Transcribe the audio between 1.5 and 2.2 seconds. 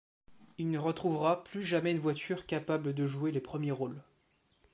jamais une